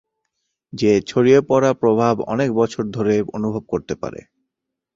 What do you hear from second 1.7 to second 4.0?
প্রভাব অনেক বছর ধরে অনুভব করতে